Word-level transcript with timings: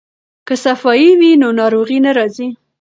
که 0.47 0.53
صفايي 0.65 1.09
وي 1.19 1.31
نو 1.41 1.47
ناروغي 1.59 1.99
نه 2.05 2.11
راځي. 2.17 2.47